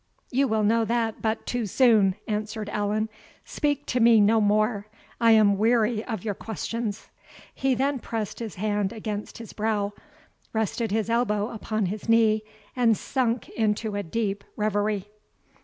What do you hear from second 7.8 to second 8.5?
pressed